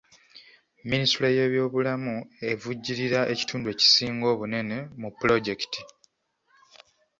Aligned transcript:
Minisitule 0.89 1.27
y'ebyobulamu 1.37 2.15
evujjirira 2.51 3.19
ekitundu 3.33 3.67
ekisinga 3.73 4.25
obunene 4.33 4.77
mu 4.99 5.09
pulojekiti. 5.17 5.81